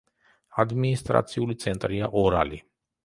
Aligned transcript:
ადმინისტრაციული 0.63 1.57
ცენტრია 1.65 2.09
ორალი. 2.23 2.63